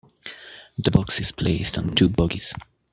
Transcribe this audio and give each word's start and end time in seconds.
The 0.79 0.89
box 0.89 1.19
is 1.19 1.31
placed 1.31 1.77
on 1.77 1.93
two 1.95 2.09
bogies. 2.09 2.55